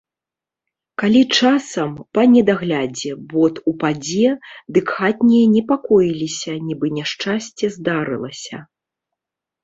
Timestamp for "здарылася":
7.77-8.57